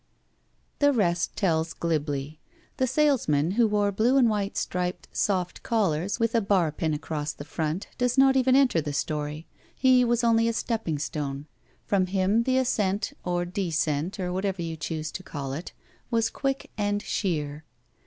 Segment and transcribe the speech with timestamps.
[0.79, 2.39] The rest tells glibly.
[2.77, 7.01] The salesman, who wore blue and white striped soft collars with a bar pin 65
[7.01, 9.45] BACK PAY across the front, does not even enter the story.
[9.75, 11.45] He was only a stepping stone.
[11.85, 15.71] From him the ascent or descent, or whatever you choose to call it,
[16.09, 17.63] was quick and sheer.